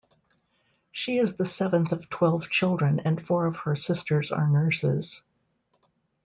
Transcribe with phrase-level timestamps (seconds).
[0.91, 5.21] She is the seventh of twelve children and four of her sisters are nurses.